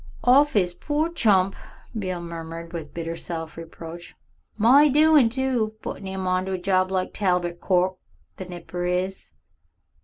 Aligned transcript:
"Off 0.23 0.55
'is 0.55 0.73
poor 0.73 1.11
chump," 1.13 1.55
Beale 1.95 2.19
murmured 2.21 2.73
with 2.73 2.91
bitter 2.91 3.15
self 3.15 3.55
reproach; 3.55 4.15
"my 4.57 4.89
doin' 4.89 5.29
too 5.29 5.75
puttin' 5.83 6.07
'im 6.07 6.25
on 6.25 6.43
to 6.45 6.53
a 6.53 6.57
job 6.57 6.89
like 6.89 7.13
Talbot 7.13 7.61
Court, 7.61 7.95
the 8.37 8.45
nipper 8.45 8.83
is." 8.85 9.29